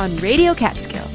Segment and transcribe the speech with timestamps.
[0.00, 1.06] on Radio Catskill.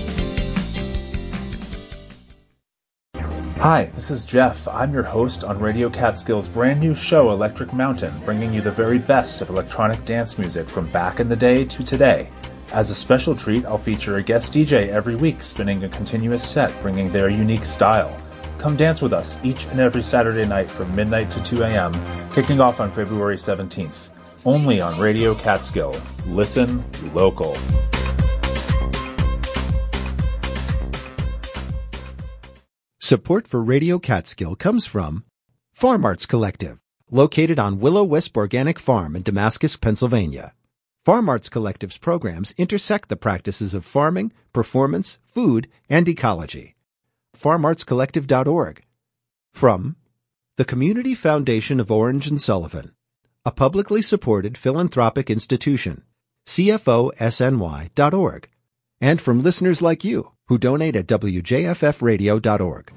[3.58, 4.68] Hi, this is Jeff.
[4.68, 9.00] I'm your host on Radio Catskill's brand new show, Electric Mountain, bringing you the very
[9.00, 12.30] best of electronic dance music from back in the day to today.
[12.74, 16.72] As a special treat, I'll feature a guest DJ every week spinning a continuous set,
[16.84, 18.16] bringing their unique style.
[18.60, 21.92] Come dance with us each and every Saturday night from midnight to 2 a.m.,
[22.32, 24.10] kicking off on February 17th.
[24.46, 26.00] Only on Radio Catskill.
[26.28, 27.58] Listen local.
[33.06, 35.26] Support for Radio Catskill comes from
[35.74, 40.56] Farm Arts Collective, located on Willow Wisp Organic Farm in Damascus, Pennsylvania.
[41.06, 46.74] Farm Arts Collective's programs intersect the practices of farming, performance, food, and ecology.
[47.38, 48.84] FarmArtsCollective.org.
[49.54, 49.98] From
[50.58, 52.96] the Community Foundation of Orange and Sullivan,
[53.46, 56.02] a publicly supported philanthropic institution,
[56.48, 58.50] CFOSNY.org
[59.00, 62.92] and from listeners like you who donate at WJFFradio.org.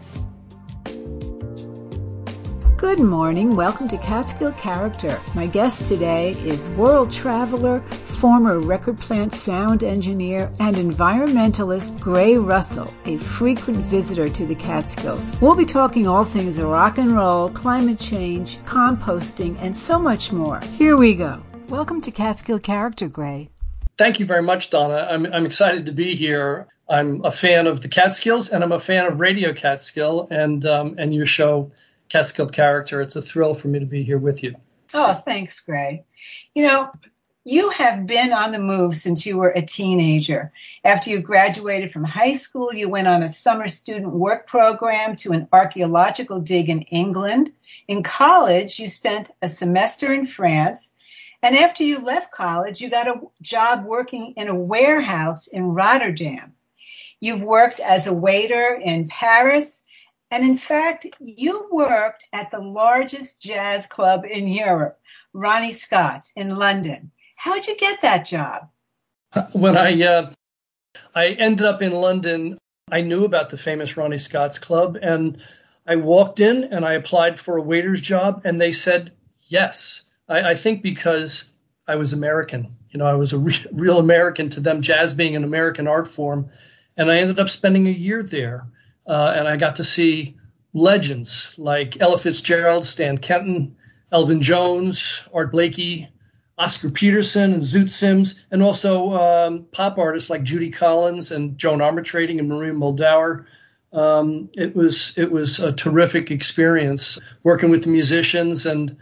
[2.77, 3.57] Good morning.
[3.57, 5.21] Welcome to Catskill Character.
[5.35, 12.89] My guest today is world traveler, former record plant sound engineer, and environmentalist Gray Russell,
[13.07, 15.35] a frequent visitor to the Catskills.
[15.41, 20.61] We'll be talking all things rock and roll, climate change, composting, and so much more.
[20.77, 21.43] Here we go.
[21.69, 23.51] Welcome to Catskill Character, Gray.
[23.97, 25.09] Thank you very much, Donna.
[25.11, 26.69] I'm, I'm excited to be here.
[26.89, 30.95] I'm a fan of the Catskills, and I'm a fan of Radio Catskill and um,
[30.99, 31.71] and your show,
[32.09, 33.03] Catskill Character.
[33.03, 34.55] It's a thrill for me to be here with you.
[34.95, 36.05] Oh, thanks, Gray.
[36.55, 36.91] You know,
[37.45, 40.51] you have been on the move since you were a teenager.
[40.85, 45.33] After you graduated from high school, you went on a summer student work program to
[45.33, 47.53] an archaeological dig in England.
[47.87, 50.95] In college, you spent a semester in France
[51.43, 56.53] and after you left college, you got a job working in a warehouse in Rotterdam.
[57.21, 59.83] You've worked as a waiter in Paris.
[60.31, 64.99] And in fact, you worked at the largest jazz club in Europe,
[65.33, 67.11] Ronnie Scott's in London.
[67.37, 68.69] How'd you get that job?
[69.53, 70.31] When I uh,
[71.15, 72.59] I ended up in London,
[72.91, 75.39] I knew about the famous Ronnie Scott's club, and
[75.87, 79.13] I walked in and I applied for a waiter's job, and they said
[79.49, 80.03] yes.
[80.29, 81.51] I, I think because
[81.87, 82.77] I was American.
[82.91, 86.09] You know, I was a re- real American to them, jazz being an American art
[86.09, 86.51] form.
[86.99, 88.67] And I ended up spending a year there.
[89.07, 90.37] Uh, and I got to see
[90.75, 93.75] legends like Ella Fitzgerald, Stan Kenton,
[94.13, 96.09] Elvin Jones, Art Blakey,
[96.59, 101.79] Oscar Peterson, and Zoot Sims, and also um, pop artists like Judy Collins and Joan
[101.79, 103.47] Armatrading and Maria Muldaur.
[103.93, 108.95] Um, it was it was a terrific experience working with the musicians and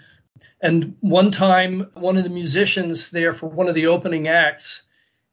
[0.60, 4.82] and one time, one of the musicians there for one of the opening acts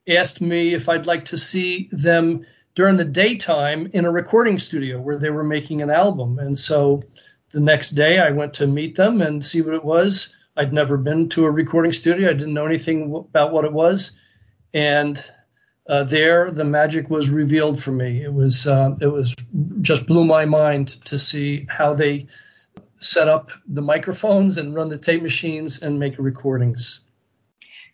[0.07, 4.99] asked me if I'd like to see them during the daytime in a recording studio
[4.99, 6.39] where they were making an album.
[6.39, 7.01] And so
[7.51, 10.35] the next day I went to meet them and see what it was.
[10.57, 12.29] I'd never been to a recording studio.
[12.29, 14.17] I didn't know anything about what it was.
[14.73, 15.23] And
[15.87, 18.23] uh, there, the magic was revealed for me.
[18.23, 19.35] It was uh, it was
[19.81, 22.27] just blew my mind to see how they
[22.99, 27.02] set up the microphones and run the tape machines and make recordings.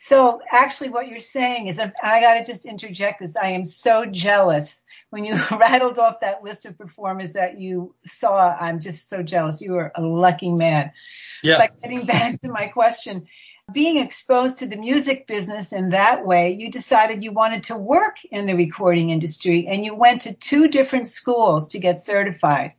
[0.02, 3.36] So, actually, what you're saying is, I got to just interject this.
[3.36, 8.56] I am so jealous when you rattled off that list of performers that you saw.
[8.58, 9.62] I'm just so jealous.
[9.62, 10.90] You are a lucky man.
[11.44, 11.58] Yeah.
[11.58, 13.28] But getting back to my question,
[13.74, 18.24] being exposed to the music business in that way, you decided you wanted to work
[18.32, 22.72] in the recording industry and you went to two different schools to get certified.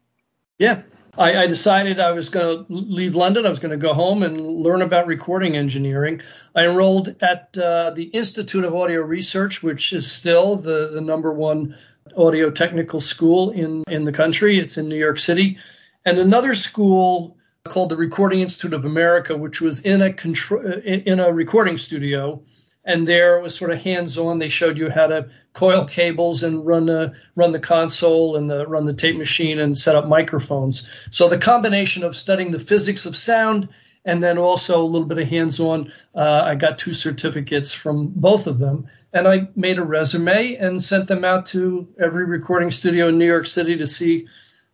[0.59, 0.83] Yeah,
[1.19, 3.47] I, I decided I was going to leave London.
[3.47, 6.23] I was going to go home and learn about recording engineering.
[6.55, 11.33] I enrolled at uh, the Institute of Audio Research, which is still the, the number
[11.33, 11.77] one
[12.17, 14.59] audio technical school in, in the country.
[14.59, 15.59] It's in New York City.
[16.05, 21.21] And another school called the Recording Institute of America, which was in a control, in
[21.21, 22.43] a recording studio
[22.85, 24.39] and there it was sort of hands-on.
[24.39, 28.67] They showed you how to coil cables and run the run the console and the,
[28.67, 30.89] run the tape machine and set up microphones.
[31.11, 33.69] So the combination of studying the physics of sound
[34.05, 35.93] and then also a little bit of hands-on.
[36.15, 40.83] Uh, I got two certificates from both of them, and I made a resume and
[40.83, 44.27] sent them out to every recording studio in New York City to see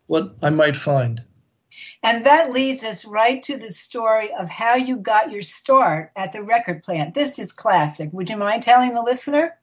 [0.06, 1.22] what I might find.
[2.06, 6.32] And that leads us right to the story of how you got your start at
[6.32, 7.14] the record plant.
[7.14, 8.11] This is classic.
[8.12, 9.58] Would you mind telling the listener?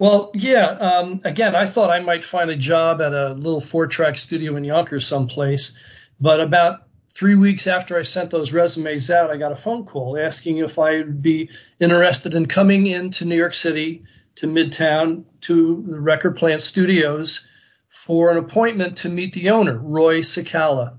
[0.00, 0.70] Well, yeah.
[0.80, 4.56] Um, again, I thought I might find a job at a little four track studio
[4.56, 5.78] in Yonkers someplace.
[6.18, 10.18] But about three weeks after I sent those resumes out, I got a phone call
[10.18, 11.48] asking if I would be
[11.78, 14.02] interested in coming into New York City
[14.34, 17.48] to Midtown to the Record Plant Studios
[17.90, 20.96] for an appointment to meet the owner, Roy Cicala.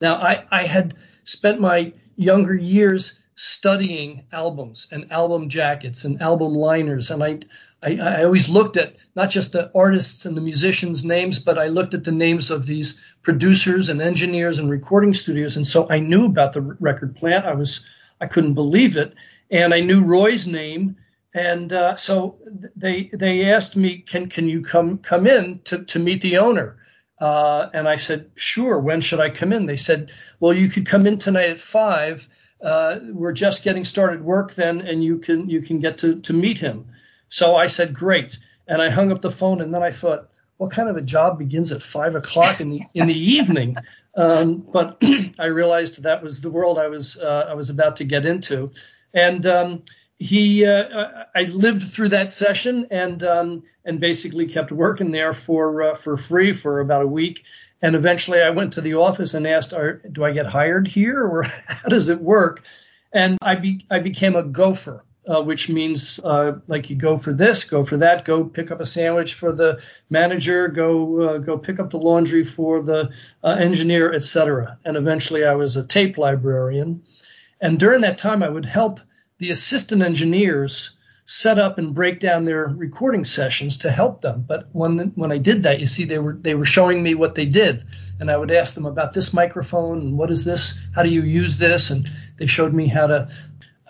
[0.00, 0.94] Now, I, I had
[1.24, 7.40] spent my younger years studying albums and album jackets and album liners, and I,
[7.82, 11.68] I, I always looked at not just the artists and the musicians' names, but I
[11.68, 15.98] looked at the names of these producers and engineers and recording studios, and so I
[15.98, 17.46] knew about the record plant.
[17.46, 17.86] I was
[18.20, 19.14] I couldn't believe it,
[19.50, 20.96] and I knew Roy's name
[21.36, 22.38] and uh, so
[22.74, 26.78] they they asked me, can can you come come in to to meet the owner?
[27.20, 28.78] Uh, and I said, sure.
[28.78, 29.66] When should I come in?
[29.66, 32.28] They said, well, you could come in tonight at five.
[32.62, 36.32] Uh, we're just getting started work then, and you can you can get to to
[36.32, 36.86] meet him.
[37.28, 38.38] So I said, great.
[38.66, 41.38] And I hung up the phone, and then I thought, what kind of a job
[41.38, 43.76] begins at five o'clock in the in the evening?
[44.16, 44.96] Um, but
[45.38, 48.70] I realized that was the world I was uh, I was about to get into,
[49.12, 49.82] and um,
[50.18, 55.82] he uh, I lived through that session and um, and basically kept working there for
[55.82, 57.44] uh, for free for about a week.
[57.82, 61.22] And eventually, I went to the office and asked, Are "Do I get hired here,
[61.22, 62.64] or how does it work?"
[63.12, 67.34] And I be, I became a gopher, uh, which means uh, like you go for
[67.34, 71.58] this, go for that, go pick up a sandwich for the manager, go uh, go
[71.58, 73.10] pick up the laundry for the
[73.44, 74.78] uh, engineer, etc.
[74.86, 77.02] And eventually, I was a tape librarian.
[77.60, 79.00] And during that time, I would help
[79.38, 80.96] the assistant engineers
[81.26, 84.44] set up and break down their recording sessions to help them.
[84.46, 87.34] But when when I did that, you see, they were they were showing me what
[87.34, 87.84] they did,
[88.20, 90.78] and I would ask them about this microphone and what is this?
[90.94, 91.90] How do you use this?
[91.90, 93.28] And they showed me how to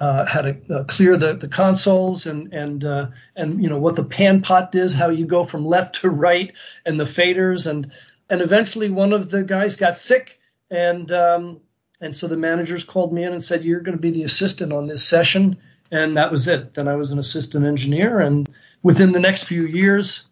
[0.01, 3.97] uh, how to uh, clear the, the consoles and and uh, and you know what
[3.97, 6.53] the pan pot is, how you go from left to right,
[6.87, 7.93] and the faders and
[8.31, 10.41] and eventually one of the guys got sick
[10.71, 11.61] and um,
[12.01, 14.73] and so the managers called me in and said, You're going to be the assistant
[14.73, 15.57] on this session.
[15.91, 16.75] And that was it.
[16.75, 18.21] Then I was an assistant engineer.
[18.21, 18.49] And
[18.83, 20.25] within the next few years,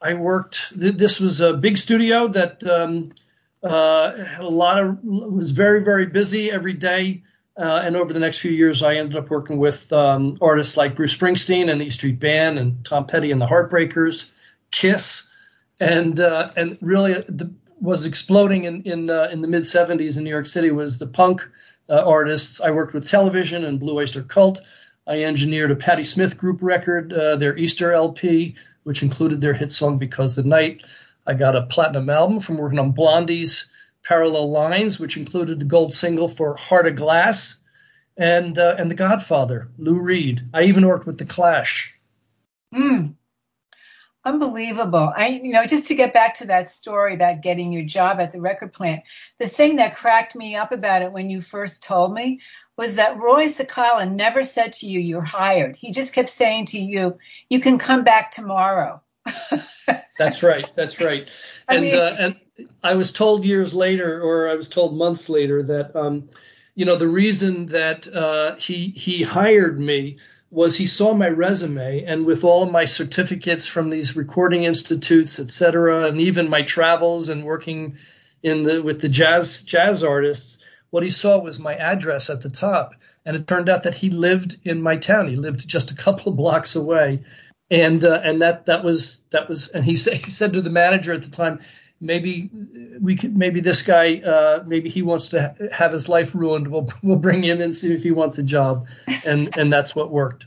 [0.00, 0.72] I worked.
[0.74, 3.12] This was a big studio that um,
[3.62, 7.22] uh, had a lot of, was very, very busy every day.
[7.56, 10.96] Uh, and over the next few years, I ended up working with um, artists like
[10.96, 14.30] Bruce Springsteen and the E Street Band and Tom Petty and the Heartbreakers,
[14.72, 15.28] Kiss,
[15.78, 17.52] and uh, and really the
[17.84, 21.06] was exploding in in uh, in the mid 70s in New York City was the
[21.06, 21.46] punk
[21.90, 22.60] uh, artists.
[22.60, 24.60] I worked with Television and Blue Oyster Cult.
[25.06, 29.70] I engineered a Patti Smith group record, uh, their Easter LP, which included their hit
[29.70, 30.82] song "Because the Night."
[31.26, 33.70] I got a platinum album from working on Blondie's
[34.02, 37.60] Parallel Lines, which included the gold single for "Heart of Glass,"
[38.16, 40.42] and uh, and The Godfather, Lou Reed.
[40.54, 41.94] I even worked with The Clash.
[42.74, 43.14] Mm.
[44.26, 45.12] Unbelievable.
[45.14, 48.32] I, you know, just to get back to that story about getting your job at
[48.32, 49.02] the record plant,
[49.38, 52.40] the thing that cracked me up about it when you first told me
[52.76, 55.76] was that Roy Cicala never said to you, you're hired.
[55.76, 57.18] He just kept saying to you,
[57.50, 59.00] you can come back tomorrow.
[60.18, 60.68] that's right.
[60.74, 61.28] That's right.
[61.68, 65.28] I and, mean, uh, and I was told years later, or I was told months
[65.28, 66.30] later that, um,
[66.74, 70.16] you know, the reason that uh, he, he hired me
[70.54, 75.50] was he saw my resume and with all my certificates from these recording institutes, et
[75.50, 77.98] cetera, and even my travels and working
[78.44, 80.58] in the with the jazz jazz artists,
[80.90, 82.92] what he saw was my address at the top.
[83.26, 85.28] And it turned out that he lived in my town.
[85.28, 87.24] He lived just a couple of blocks away,
[87.68, 89.70] and uh, and that that was that was.
[89.70, 91.58] And he said he said to the manager at the time,
[92.04, 92.50] maybe
[93.00, 96.68] we could maybe this guy uh, maybe he wants to ha- have his life ruined
[96.68, 98.86] we'll we'll bring him in and see if he wants a job
[99.24, 100.46] and and that's what worked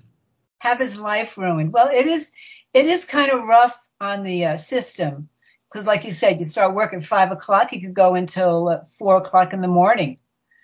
[0.60, 2.32] have his life ruined well it is
[2.74, 5.28] it is kind of rough on the uh, system
[5.70, 8.80] because like you said you start work at five o'clock you could go until uh,
[8.98, 10.18] four o'clock in the morning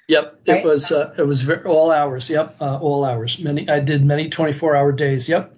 [0.09, 0.57] Yep, right?
[0.57, 2.29] it was uh, it was very, all hours.
[2.29, 3.39] Yep, uh, all hours.
[3.39, 5.29] Many I did many twenty four hour days.
[5.29, 5.55] Yep.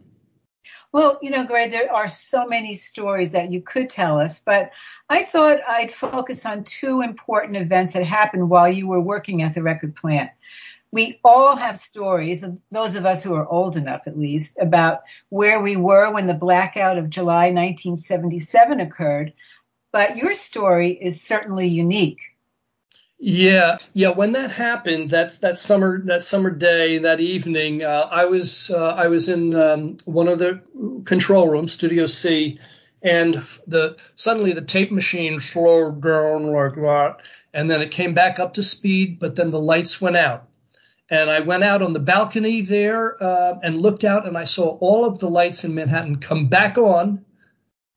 [0.95, 4.71] Well, you know, Gray, there are so many stories that you could tell us, but
[5.09, 9.53] I thought I'd focus on two important events that happened while you were working at
[9.53, 10.31] the record plant.
[10.91, 15.59] We all have stories, those of us who are old enough at least, about where
[15.59, 19.33] we were when the blackout of July 1977 occurred,
[19.91, 22.21] but your story is certainly unique.
[23.17, 24.09] Yeah, yeah.
[24.09, 28.89] When that happened, that's that summer, that summer day, that evening, uh, I was uh,
[28.89, 30.61] I was in um, one of the
[31.05, 32.59] control rooms, Studio C,
[33.01, 33.35] and
[33.67, 37.17] the suddenly the tape machine slowed down like that,
[37.53, 40.47] and then it came back up to speed, but then the lights went out.
[41.09, 44.77] And I went out on the balcony there uh, and looked out, and I saw
[44.79, 47.23] all of the lights in Manhattan come back on,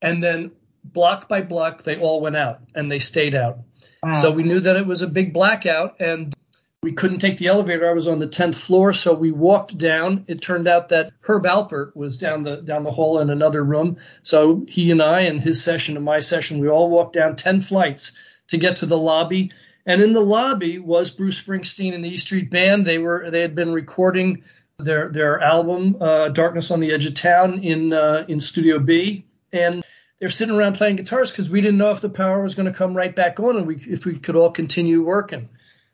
[0.01, 0.51] and then
[0.83, 3.59] block by block, they all went out and they stayed out.
[4.03, 4.13] Wow.
[4.13, 6.33] So we knew that it was a big blackout, and
[6.81, 7.89] we couldn't take the elevator.
[7.89, 10.23] I was on the 10th floor, so we walked down.
[10.27, 13.97] It turned out that Herb Alpert was down the down the hall in another room.
[14.23, 17.59] So he and I and his session and my session, we all walked down 10
[17.61, 18.13] flights
[18.47, 19.51] to get to the lobby.
[19.85, 22.85] And in the lobby was Bruce Springsteen and the E Street Band.
[22.85, 24.43] They were they had been recording
[24.77, 29.25] their their album uh, Darkness on the Edge of Town in uh, in Studio B,
[29.51, 29.83] and
[30.19, 32.77] they're sitting around playing guitars because we didn't know if the power was going to
[32.77, 35.49] come right back on and we if we could all continue working.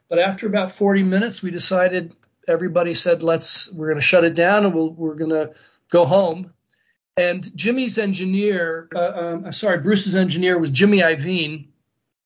[0.10, 2.15] But after about 40 minutes, we decided
[2.48, 5.53] everybody said, let's, we're going to shut it down and we'll, we're going to
[5.89, 6.53] go home.
[7.17, 11.67] And Jimmy's engineer, uh, um, sorry, Bruce's engineer was Jimmy Iovine,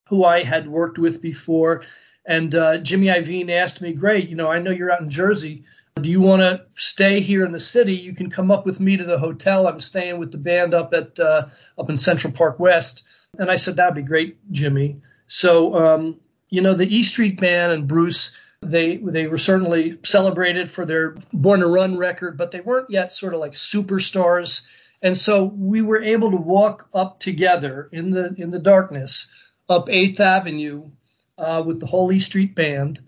[0.08, 1.84] who I had worked with before.
[2.26, 5.64] And uh, Jimmy Iovine asked me, Gray, you know, I know you're out in Jersey.
[6.02, 7.96] Do you want to stay here in the city?
[7.96, 9.68] You can come up with me to the hotel.
[9.68, 13.06] I'm staying with the band up at uh, up in Central Park West.
[13.38, 15.02] And I said, that'd be great, Jimmy.
[15.28, 20.70] So um, you know, the E Street Band and Bruce, they they were certainly celebrated
[20.70, 24.66] for their Born to Run record, but they weren't yet sort of like superstars.
[25.02, 29.30] And so we were able to walk up together in the in the darkness
[29.70, 30.90] up Eighth Avenue
[31.38, 33.00] uh, with the whole E Street Band.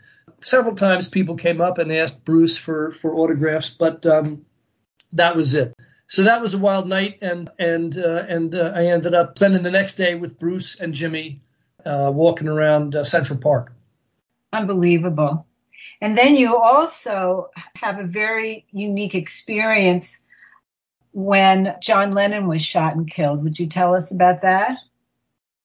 [0.44, 4.46] Several times people came up and asked Bruce for for autographs, but um,
[5.14, 5.74] that was it.
[6.08, 9.64] So that was a wild night, and and uh, and uh, I ended up spending
[9.64, 11.42] the next day with Bruce and Jimmy
[11.86, 13.74] uh, walking around uh, Central Park.
[14.54, 15.46] Unbelievable.
[16.02, 20.24] And then you also have a very unique experience
[21.14, 23.44] when John Lennon was shot and killed.
[23.44, 24.78] Would you tell us about that?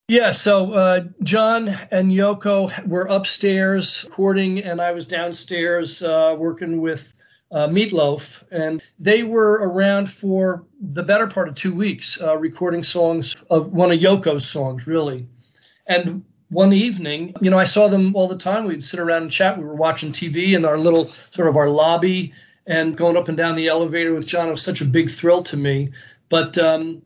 [0.09, 6.81] Yeah, so uh, John and Yoko were upstairs recording, and I was downstairs uh, working
[6.81, 7.13] with
[7.51, 12.37] uh, Meat Loaf, and they were around for the better part of two weeks, uh,
[12.37, 15.27] recording songs of one of Yoko's songs, really.
[15.89, 18.67] And one evening, you know, I saw them all the time.
[18.67, 19.59] We'd sit around and chat.
[19.59, 22.33] We were watching TV in our little sort of our lobby
[22.69, 24.47] and going up and down the elevator with John.
[24.47, 25.91] It was such a big thrill to me.
[26.29, 27.03] But um,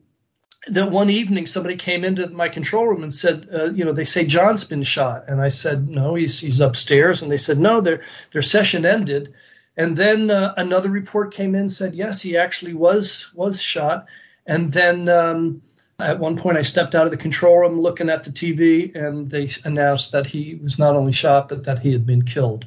[0.67, 4.05] that one evening, somebody came into my control room and said, uh, you know, they
[4.05, 5.23] say John's been shot.
[5.27, 7.21] And I said, no, he's, he's upstairs.
[7.21, 8.01] And they said, no, their,
[8.31, 9.33] their session ended.
[9.77, 14.05] And then uh, another report came in said, yes, he actually was was shot.
[14.45, 15.61] And then um,
[15.99, 19.29] at one point, I stepped out of the control room looking at the TV, and
[19.29, 22.65] they announced that he was not only shot, but that he had been killed.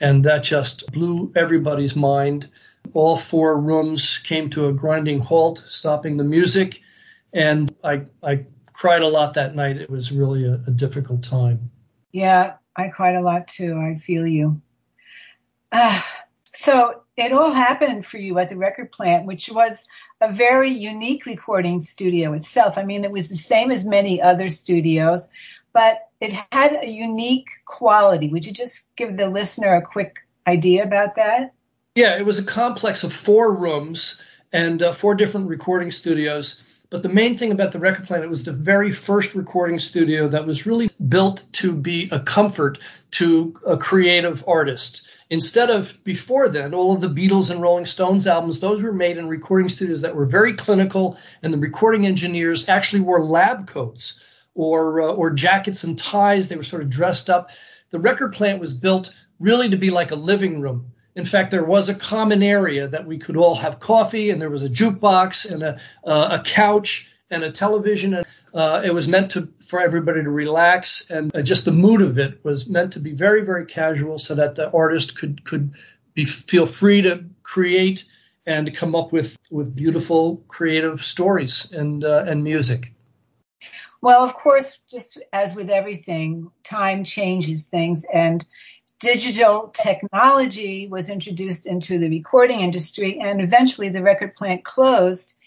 [0.00, 2.48] And that just blew everybody's mind.
[2.94, 6.80] All four rooms came to a grinding halt, stopping the music.
[7.32, 9.76] And I, I cried a lot that night.
[9.76, 11.70] It was really a, a difficult time.
[12.12, 13.78] Yeah, I cried a lot too.
[13.78, 14.60] I feel you.
[15.72, 16.00] Uh,
[16.52, 19.86] so it all happened for you at the record plant, which was
[20.20, 22.76] a very unique recording studio itself.
[22.76, 25.28] I mean, it was the same as many other studios,
[25.72, 28.28] but it had a unique quality.
[28.28, 31.52] Would you just give the listener a quick idea about that?
[31.94, 34.20] Yeah, it was a complex of four rooms
[34.52, 36.62] and uh, four different recording studios.
[36.90, 40.26] But the main thing about the record plant, it was the very first recording studio
[40.26, 42.78] that was really built to be a comfort
[43.12, 45.06] to a creative artist.
[45.30, 49.18] Instead of before then, all of the Beatles and Rolling Stones albums, those were made
[49.18, 54.18] in recording studios that were very clinical, and the recording engineers actually wore lab coats
[54.56, 56.48] or uh, or jackets and ties.
[56.48, 57.50] They were sort of dressed up.
[57.90, 60.90] The record plant was built really to be like a living room.
[61.16, 64.50] In fact, there was a common area that we could all have coffee, and there
[64.50, 68.14] was a jukebox and a uh, a couch and a television.
[68.14, 72.00] And uh, it was meant to for everybody to relax, and uh, just the mood
[72.00, 75.72] of it was meant to be very, very casual, so that the artist could could
[76.14, 78.04] be feel free to create
[78.46, 82.92] and come up with with beautiful, creative stories and uh, and music.
[84.02, 88.46] Well, of course, just as with everything, time changes things, and
[89.00, 95.38] digital technology was introduced into the recording industry, and eventually the record plant closed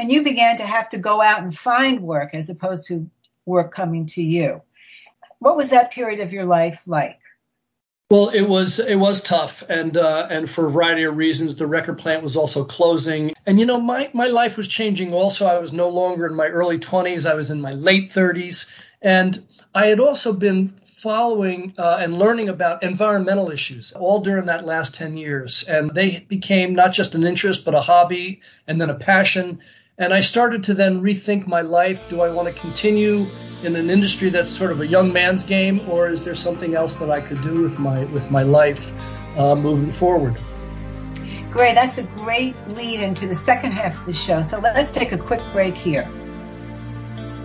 [0.00, 3.08] and you began to have to go out and find work as opposed to
[3.44, 4.62] work coming to you.
[5.40, 7.18] What was that period of your life like?
[8.10, 11.66] Well, it was it was tough, and uh, and for a variety of reasons, the
[11.66, 13.32] record plant was also closing.
[13.46, 15.14] And you know, my my life was changing.
[15.14, 18.72] Also, I was no longer in my early twenties; I was in my late thirties,
[19.02, 19.42] and
[19.74, 24.94] I had also been following uh, and learning about environmental issues all during that last
[24.94, 28.94] ten years, and they became not just an interest but a hobby, and then a
[28.94, 29.60] passion,
[29.98, 32.08] and I started to then rethink my life.
[32.08, 33.26] Do I want to continue
[33.62, 36.94] in an industry that's sort of a young man's game, or is there something else
[36.94, 38.92] that I could do with my with my life
[39.38, 40.38] uh, moving forward?
[41.50, 41.74] Great.
[41.74, 44.42] That's a great lead into the second half of the show.
[44.42, 46.08] So let's take a quick break here.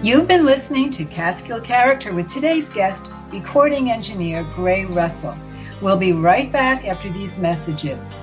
[0.06, 5.36] You've been listening to Catskill Character with today's guest, recording engineer Gray Russell.
[5.82, 8.20] We'll be right back after these messages.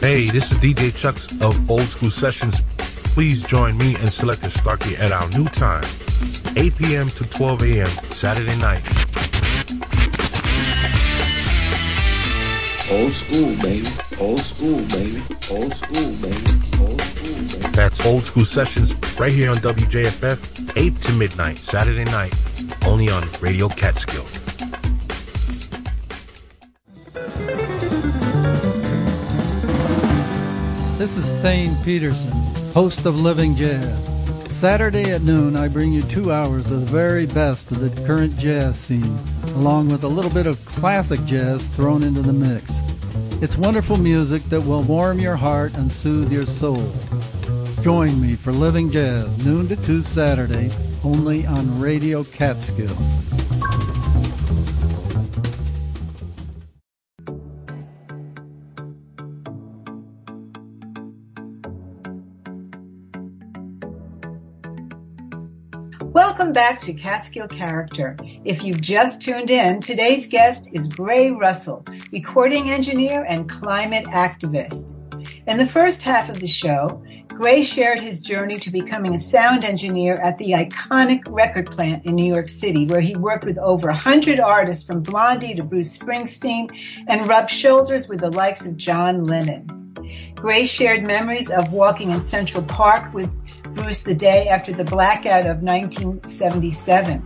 [0.00, 2.60] Hey, this is DJ Chucks of Old School Sessions.
[3.14, 5.84] Please join me and Selector Starkey at our new time,
[6.56, 7.06] 8 p.m.
[7.10, 7.86] to 12 a.m.
[8.10, 8.84] Saturday night.
[12.90, 13.88] Old school, baby.
[14.18, 15.22] Old school, baby.
[15.52, 16.36] Old school, baby.
[16.80, 16.95] Old school, baby.
[17.76, 22.34] That's Old School Sessions right here on WJFF, 8 to midnight, Saturday night,
[22.86, 24.24] only on Radio Catskill.
[30.96, 32.32] This is Thane Peterson,
[32.72, 34.08] host of Living Jazz.
[34.56, 38.38] Saturday at noon, I bring you two hours of the very best of the current
[38.38, 39.18] jazz scene,
[39.48, 42.80] along with a little bit of classic jazz thrown into the mix.
[43.42, 46.90] It's wonderful music that will warm your heart and soothe your soul.
[47.86, 50.72] Join me for Living Jazz, noon to 2 Saturday,
[51.04, 52.92] only on Radio Catskill.
[66.10, 68.16] Welcome back to Catskill Character.
[68.44, 74.94] If you've just tuned in, today's guest is Gray Russell, recording engineer and climate activist.
[75.46, 77.04] In the first half of the show,
[77.36, 82.14] Gray shared his journey to becoming a sound engineer at the iconic record plant in
[82.14, 86.70] New York City, where he worked with over 100 artists from Blondie to Bruce Springsteen
[87.08, 89.66] and rubbed shoulders with the likes of John Lennon.
[90.34, 93.30] Gray shared memories of walking in Central Park with
[93.74, 97.22] Bruce the day after the blackout of 1977.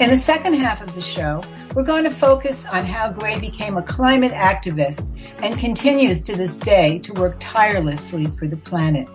[0.00, 1.42] In the second half of the show,
[1.74, 6.56] we're going to focus on how Gray became a climate activist and continues to this
[6.56, 9.06] day to work tirelessly for the planet.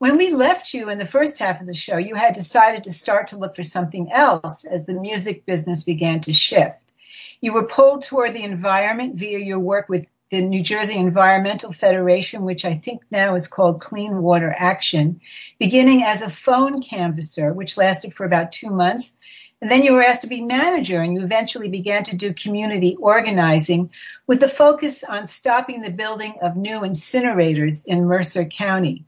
[0.00, 2.92] When we left you in the first half of the show, you had decided to
[2.92, 6.92] start to look for something else as the music business began to shift.
[7.40, 12.44] You were pulled toward the environment via your work with the New Jersey Environmental Federation,
[12.44, 15.20] which I think now is called Clean Water Action,
[15.58, 19.18] beginning as a phone canvasser, which lasted for about two months.
[19.60, 22.94] And then you were asked to be manager, and you eventually began to do community
[23.00, 23.90] organizing
[24.28, 29.04] with the focus on stopping the building of new incinerators in Mercer County.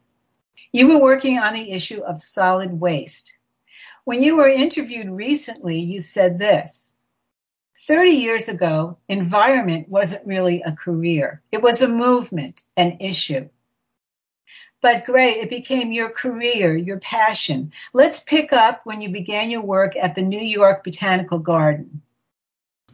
[0.72, 3.36] You were working on the issue of solid waste.
[4.04, 6.94] When you were interviewed recently, you said this
[7.86, 11.42] 30 years ago, environment wasn't really a career.
[11.50, 13.48] It was a movement, an issue.
[14.82, 17.72] But Gray, it became your career, your passion.
[17.92, 22.00] Let's pick up when you began your work at the New York Botanical Garden.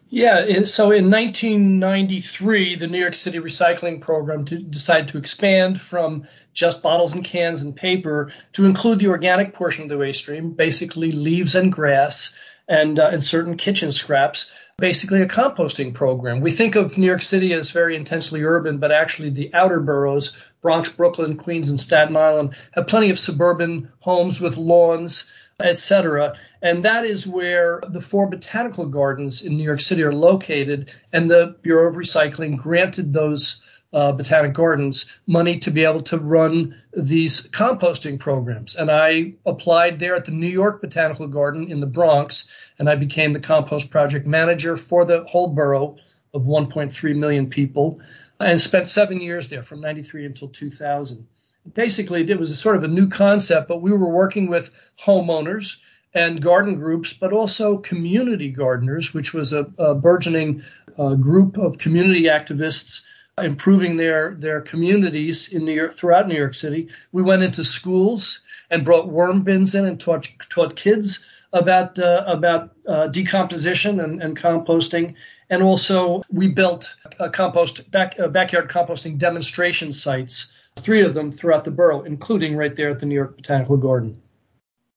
[0.09, 6.27] Yeah, so in 1993, the New York City Recycling Program to, decided to expand from
[6.57, 10.51] just bottles and cans and paper to include the organic portion of the waste stream,
[10.51, 12.35] basically leaves and grass
[12.67, 16.41] and, uh, and certain kitchen scraps basically a composting program.
[16.41, 20.37] We think of New York City as very intensely urban, but actually the outer boroughs,
[20.61, 26.37] Bronx, Brooklyn, Queens, and Staten Island, have plenty of suburban homes with lawns, etc.
[26.61, 31.31] And that is where the four botanical gardens in New York City are located, and
[31.31, 36.75] the Bureau of Recycling granted those uh, Botanic Gardens money to be able to run
[36.93, 38.75] these composting programs.
[38.75, 42.95] And I applied there at the New York Botanical Garden in the Bronx, and I
[42.95, 45.97] became the compost project manager for the whole borough
[46.35, 48.01] of 1.3 million people
[48.41, 51.27] and spent seven years there from 93 until 2000.
[51.75, 54.71] Basically, it was a sort of a new concept, but we were working with
[55.01, 55.79] homeowners
[56.15, 60.63] and garden groups, but also community gardeners, which was a, a burgeoning
[60.99, 63.05] uh, group of community activists
[63.43, 66.89] improving their their communities in New York throughout New York City.
[67.13, 72.25] We went into schools and brought worm bins in and taught taught kids about uh,
[72.27, 75.15] about uh, decomposition and, and, composting,
[75.51, 81.65] and also we built a compost back backyard composting demonstration sites, three of them throughout
[81.65, 84.21] the borough, including right there at the New York Botanical Garden.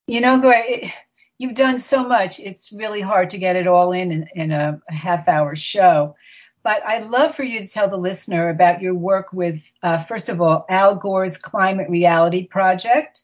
[0.07, 0.93] You know, Gray,
[1.39, 4.79] you've done so much; it's really hard to get it all in in, in a
[4.87, 6.15] half hour show.
[6.63, 10.29] But I'd love for you to tell the listener about your work with, uh, first
[10.29, 13.21] of all, Al Gore's Climate Reality Project.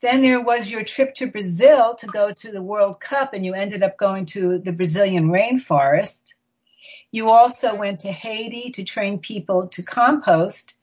[0.00, 3.54] Then there was your trip to Brazil to go to the World Cup, and you
[3.54, 6.34] ended up going to the Brazilian rainforest.
[7.12, 10.74] You also went to Haiti to train people to compost.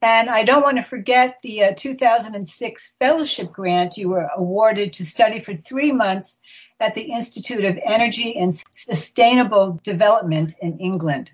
[0.00, 5.04] And I don't want to forget the uh, 2006 fellowship grant you were awarded to
[5.04, 6.40] study for three months
[6.82, 11.30] at the Institute of Energy and Sustainable Development in England.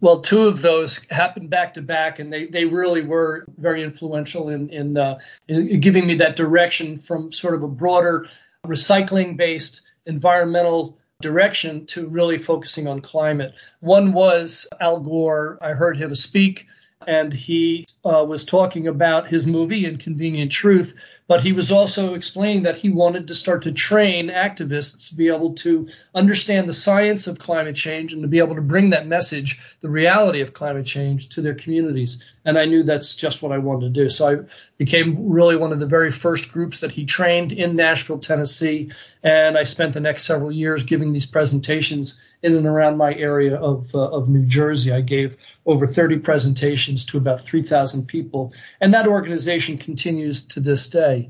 [0.00, 4.48] Well, two of those happened back to back, and they, they really were very influential
[4.48, 8.26] in in, uh, in giving me that direction from sort of a broader
[8.66, 13.52] recycling based environmental direction to really focusing on climate.
[13.80, 15.58] One was Al Gore.
[15.60, 16.66] I heard him speak
[17.06, 22.62] and he uh, was talking about his movie Inconvenient Truth, but he was also explaining
[22.64, 27.26] that he wanted to start to train activists to be able to understand the science
[27.26, 30.86] of climate change and to be able to bring that message, the reality of climate
[30.86, 32.22] change, to their communities.
[32.44, 34.10] And I knew that's just what I wanted to do.
[34.10, 34.36] So I
[34.76, 38.90] became really one of the very first groups that he trained in Nashville, Tennessee.
[39.22, 43.56] And I spent the next several years giving these presentations in and around my area
[43.56, 44.92] of, uh, of New Jersey.
[44.92, 50.88] I gave over 30 presentations to about 3,000 people, and that organization continues to this
[50.88, 51.28] day.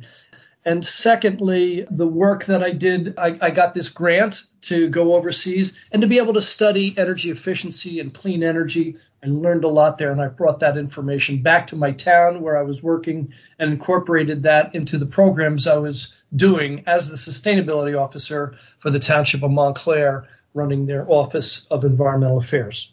[0.64, 5.72] And secondly, the work that I did, I, I, got this grant to go overseas
[5.90, 8.96] and to be able to study energy efficiency and clean energy.
[9.24, 12.58] I learned a lot there, and I brought that information back to my town where
[12.58, 17.98] I was working and incorporated that into the programs I was doing as the sustainability
[17.98, 22.92] officer for the township of Montclair running their Office of Environmental Affairs.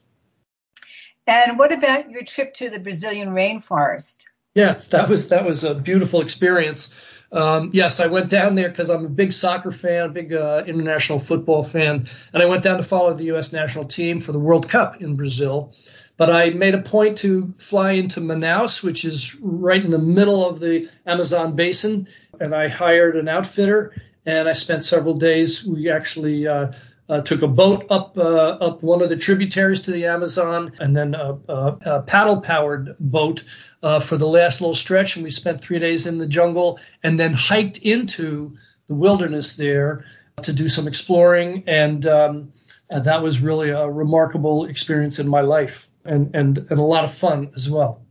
[1.28, 4.24] And what about your trip to the Brazilian rainforest?
[4.56, 6.90] Yeah, that was that was a beautiful experience.
[7.32, 10.64] Um, yes, I went down there because I'm a big soccer fan, a big uh,
[10.66, 13.52] international football fan, and I went down to follow the U.S.
[13.52, 15.74] national team for the World Cup in Brazil.
[16.16, 20.48] But I made a point to fly into Manaus, which is right in the middle
[20.48, 22.08] of the Amazon basin,
[22.40, 23.94] and I hired an outfitter,
[24.26, 25.64] and I spent several days.
[25.66, 26.72] We actually uh,
[27.10, 30.96] uh, took a boat up uh, up one of the tributaries to the Amazon, and
[30.96, 33.44] then a, a, a paddle powered boat
[33.84, 35.16] uh, for the last little stretch.
[35.16, 40.06] And we spent three days in the jungle, and then hiked into the wilderness there
[40.44, 41.64] to do some exploring.
[41.68, 42.54] And, um,
[42.90, 47.12] that was really a remarkable experience in my life, and and and a lot of
[47.12, 48.02] fun as well.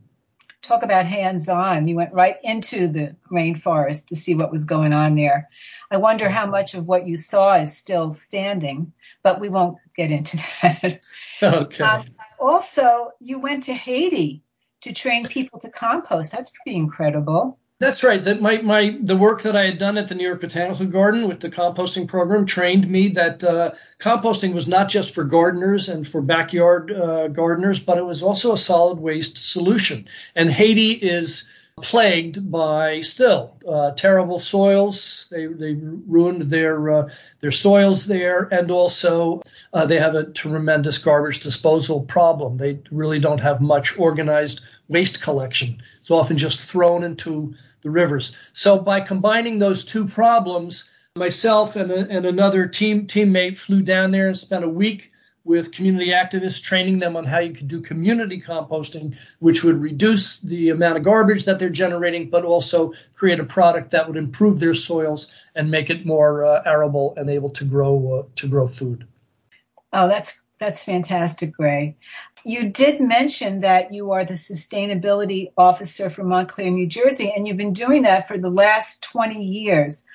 [0.67, 1.87] Talk about hands on.
[1.87, 5.47] You went right into the rainforest to see what was going on there.
[5.91, 8.91] I wonder how much of what you saw is still standing,
[9.23, 10.99] but we won't get into that.
[11.41, 11.83] Okay.
[11.83, 12.03] Um,
[12.39, 14.41] also, you went to Haiti
[14.81, 16.31] to train people to compost.
[16.31, 17.59] That's pretty incredible.
[17.79, 18.23] That's right.
[18.23, 21.27] That my my the work that I had done at the New York Botanical Garden
[21.27, 26.07] with the composting program trained me that uh, composting was not just for gardeners and
[26.07, 30.07] for backyard uh, gardeners, but it was also a solid waste solution.
[30.35, 31.47] And Haiti is
[31.83, 35.27] plagued by still uh, terrible soils.
[35.29, 35.75] They they
[36.07, 37.09] ruined their uh,
[37.41, 42.57] their soils there, and also uh, they have a tremendous garbage disposal problem.
[42.57, 45.79] They really don't have much organized waste collection.
[45.99, 47.53] It's often just thrown into
[47.87, 48.35] the rivers.
[48.53, 54.11] So by combining those two problems, myself and, a, and another team teammate flew down
[54.11, 55.11] there and spent a week
[55.45, 60.41] with community activists, training them on how you could do community composting, which would reduce
[60.41, 64.59] the amount of garbage that they're generating, but also create a product that would improve
[64.59, 68.67] their soils and make it more uh, arable and able to grow uh, to grow
[68.67, 69.07] food.
[69.93, 71.95] Oh, that's that's fantastic, Gray.
[72.43, 77.57] You did mention that you are the sustainability officer for Montclair, New Jersey, and you've
[77.57, 80.05] been doing that for the last 20 years.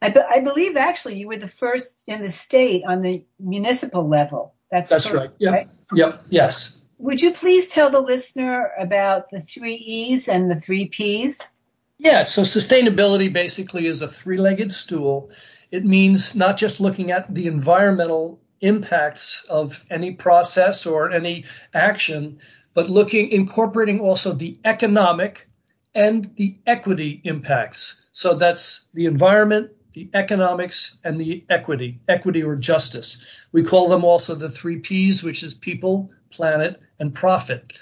[0.00, 4.08] I, be- I believe actually you were the first in the state on the municipal
[4.08, 5.40] level that's, That's correct, right.
[5.40, 5.52] Yep.
[5.52, 5.68] Right?
[5.94, 6.22] Yep.
[6.30, 6.76] Yes.
[6.98, 11.52] Would you please tell the listener about the three E's and the three P's?
[11.98, 12.24] Yeah.
[12.24, 15.30] So sustainability basically is a three-legged stool.
[15.70, 21.44] It means not just looking at the environmental impacts of any process or any
[21.74, 22.38] action,
[22.74, 25.48] but looking, incorporating also the economic
[25.94, 28.00] and the equity impacts.
[28.12, 33.24] So that's the environment, the economics, and the equity, equity or justice.
[33.52, 37.72] We call them also the three P's, which is people, planet, and profit.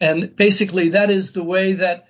[0.00, 2.08] And basically, that is the way that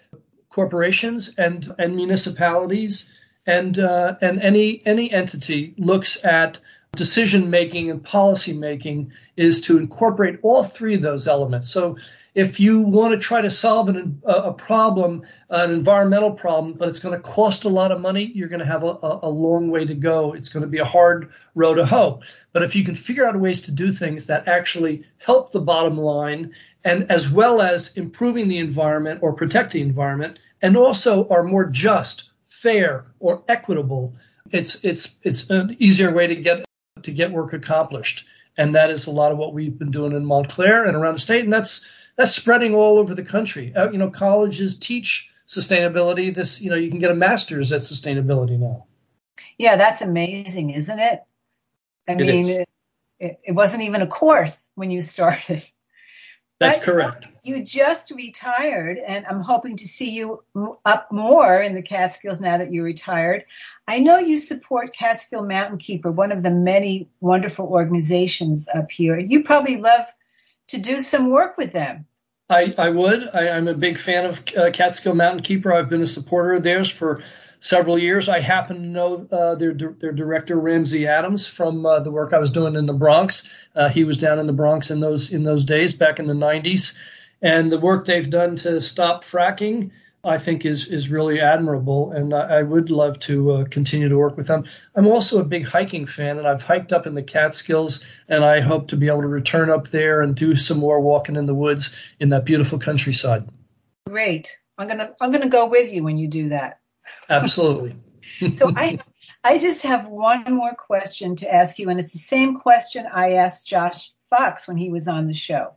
[0.50, 3.12] corporations and, and municipalities
[3.46, 6.58] and uh, and any any entity looks at
[6.96, 11.70] decision making and policy making is to incorporate all three of those elements.
[11.70, 11.96] So
[12.34, 16.98] if you want to try to solve an, a problem, an environmental problem, but it's
[16.98, 19.86] going to cost a lot of money, you're going to have a, a long way
[19.86, 20.34] to go.
[20.34, 22.20] It's going to be a hard row to hoe.
[22.52, 25.96] But if you can figure out ways to do things that actually help the bottom
[25.96, 26.52] line,
[26.84, 31.64] and as well as improving the environment or protect the environment, and also are more
[31.64, 34.14] just, fair, or equitable,
[34.52, 36.65] it's it's it's an easier way to get
[37.06, 38.26] to get work accomplished.
[38.58, 41.20] And that is a lot of what we've been doing in Montclair and around the
[41.20, 41.44] state.
[41.44, 43.74] And that's that's spreading all over the country.
[43.74, 46.34] Uh, you know, colleges teach sustainability.
[46.34, 48.86] This, you know, you can get a master's at sustainability now.
[49.58, 51.22] Yeah, that's amazing, isn't it?
[52.08, 52.64] I it mean,
[53.18, 55.64] it, it, wasn't even a course when you started.
[56.58, 57.28] That's but, correct.
[57.46, 60.42] You just retired, and I'm hoping to see you
[60.84, 63.44] up more in the Catskills now that you're retired.
[63.86, 69.18] I know you support Catskill Mountain Keeper, one of the many wonderful organizations up here.
[69.18, 70.06] You probably love
[70.68, 72.04] to do some work with them.
[72.50, 73.28] I, I would.
[73.32, 75.72] I, am a big fan of uh, Catskill Mountain Keeper.
[75.72, 77.22] I've been a supporter of theirs for
[77.60, 78.28] several years.
[78.28, 82.38] I happen to know uh, their their director Ramsey Adams from uh, the work I
[82.38, 83.50] was doing in the Bronx.
[83.74, 86.34] Uh, he was down in the Bronx in those in those days back in the
[86.34, 86.96] 90s,
[87.42, 89.90] and the work they've done to stop fracking.
[90.24, 94.18] I think is is really admirable, and I, I would love to uh, continue to
[94.18, 94.64] work with them.
[94.96, 98.60] I'm also a big hiking fan, and I've hiked up in the Catskills, and I
[98.60, 101.54] hope to be able to return up there and do some more walking in the
[101.54, 103.48] woods in that beautiful countryside.
[104.08, 104.50] Great.
[104.78, 106.80] I'm gonna I'm gonna go with you when you do that.
[107.28, 107.94] Absolutely.
[108.50, 108.98] so I
[109.44, 113.34] I just have one more question to ask you, and it's the same question I
[113.34, 115.75] asked Josh Fox when he was on the show.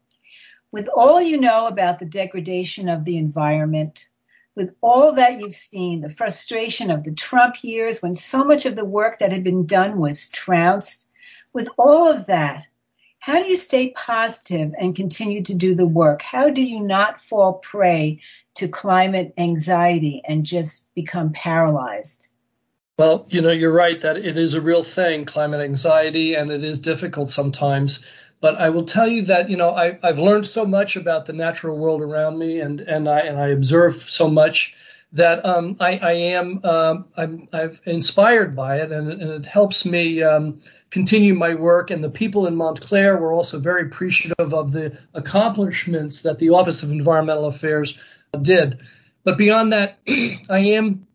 [0.71, 4.08] With all you know about the degradation of the environment,
[4.55, 8.75] with all that you've seen, the frustration of the Trump years when so much of
[8.75, 11.10] the work that had been done was trounced,
[11.53, 12.65] with all of that,
[13.19, 16.21] how do you stay positive and continue to do the work?
[16.21, 18.19] How do you not fall prey
[18.55, 22.27] to climate anxiety and just become paralyzed?
[22.97, 26.63] Well, you know, you're right that it is a real thing, climate anxiety, and it
[26.63, 28.05] is difficult sometimes.
[28.41, 31.34] But I will tell you that you know I, have learned so much about the
[31.34, 34.75] natural world around me, and and I and I observe so much
[35.13, 39.84] that um, I, I, am um, I'm, I'm, inspired by it, and, and it helps
[39.84, 41.89] me um, continue my work.
[41.89, 46.84] And the people in Montclair were also very appreciative of the accomplishments that the Office
[46.84, 47.99] of Environmental Affairs
[48.41, 48.80] did.
[49.23, 51.08] But beyond that, I am,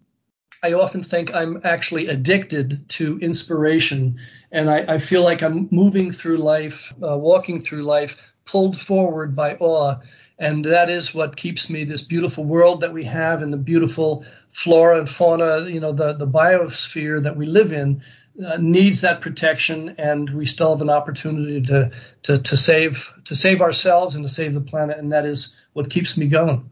[0.65, 4.19] I often think I'm actually addicted to inspiration.
[4.51, 9.37] And I, I feel like I'm moving through life, uh, walking through life, pulled forward
[9.37, 9.97] by awe.
[10.39, 14.25] And that is what keeps me this beautiful world that we have and the beautiful
[14.53, 18.03] flora and fauna, you know, the, the biosphere that we live in.
[18.45, 21.89] Uh, needs that protection, and we still have an opportunity to,
[22.25, 25.89] to to save to save ourselves and to save the planet, and that is what
[25.89, 26.69] keeps me going.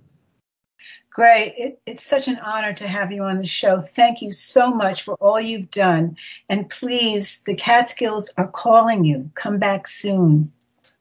[1.15, 3.79] Gray, it, it's such an honor to have you on the show.
[3.79, 6.17] Thank you so much for all you've done.
[6.49, 9.31] And please, the Catskills are calling you.
[9.35, 10.51] Come back soon.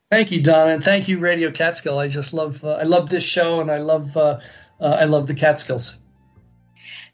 [0.10, 1.98] Thank you, Donna, and thank you, Radio Catskill.
[1.98, 4.42] I just love uh, I love this show, and I love uh,
[4.82, 5.98] uh, I love the Catskills.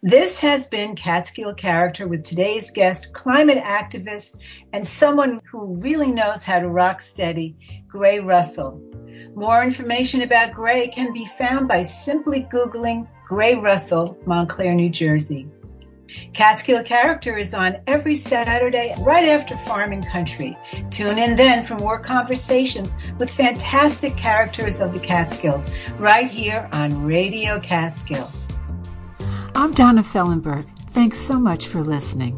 [0.01, 4.39] This has been Catskill Character with today's guest, climate activist
[4.73, 7.55] and someone who really knows how to rock steady,
[7.88, 8.81] Gray Russell.
[9.36, 15.47] More information about Gray can be found by simply Googling Gray Russell, Montclair, New Jersey.
[16.34, 20.56] Catskill Character is on every Saturday right after Farming Country.
[20.89, 27.03] Tune in then for more conversations with fantastic characters of the Catskills right here on
[27.06, 28.32] Radio Catskill.
[29.56, 30.65] I'm Donna Fellenberg.
[30.91, 32.38] Thanks so much for listening.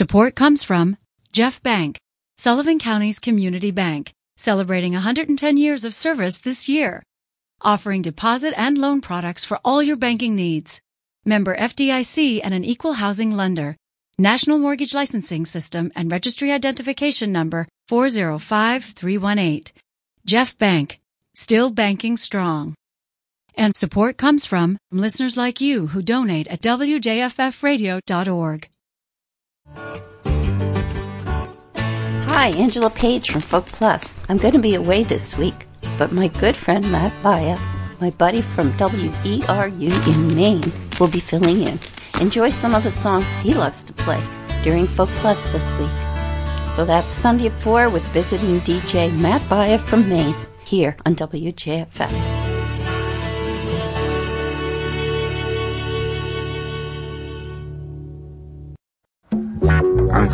[0.00, 0.96] Support comes from
[1.30, 2.00] Jeff Bank,
[2.38, 7.02] Sullivan County's community bank, celebrating 110 years of service this year,
[7.60, 10.80] offering deposit and loan products for all your banking needs.
[11.26, 13.76] Member FDIC and an equal housing lender.
[14.16, 19.64] National Mortgage Licensing System and Registry Identification Number 405318.
[20.24, 20.98] Jeff Bank,
[21.34, 22.74] still banking strong.
[23.54, 28.70] And support comes from listeners like you who donate at wjffradio.org.
[32.40, 34.22] Hi, Angela Page from Folk Plus.
[34.28, 35.66] I'm going to be away this week,
[35.98, 37.58] but my good friend Matt Baya,
[38.00, 41.78] my buddy from WERU in Maine, will be filling in.
[42.20, 44.22] Enjoy some of the songs he loves to play
[44.64, 45.90] during Folk Plus this week.
[46.74, 52.49] So that's Sunday at 4 with visiting DJ Matt Baya from Maine here on WJFF.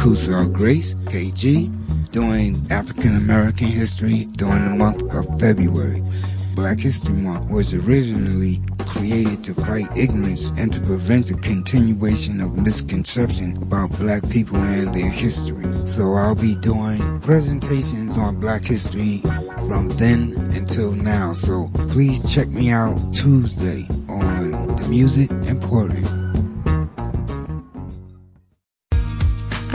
[0.07, 1.69] Kusa Grace, KG,
[2.13, 6.01] doing African American history during the month of February.
[6.55, 12.57] Black History Month was originally created to fight ignorance and to prevent the continuation of
[12.57, 15.67] misconception about black people and their history.
[15.89, 19.23] So I'll be doing presentations on black history
[19.67, 21.33] from then until now.
[21.33, 26.26] So please check me out Tuesday on the Music and Emporium.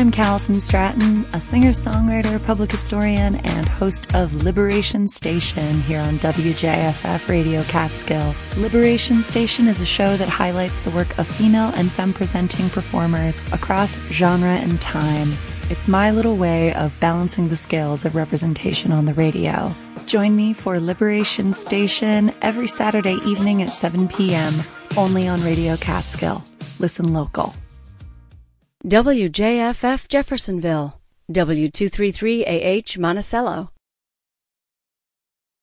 [0.02, 7.30] I'm Callison Stratton, a singer-songwriter, public historian, and host of Liberation Station here on WJFF
[7.30, 8.34] Radio Catskill.
[8.58, 14.00] Liberation Station is a show that highlights the work of female and femme-presenting performers across
[14.08, 15.30] genre and time.
[15.70, 19.72] It's my little way of balancing the scales of representation on the radio.
[20.08, 24.52] Join me for Liberation Station every Saturday evening at 7 p.m.
[24.98, 26.44] only on Radio Catskill.
[26.80, 27.54] Listen local.
[28.84, 31.00] WJFF Jeffersonville,
[31.32, 33.70] W233AH Monticello,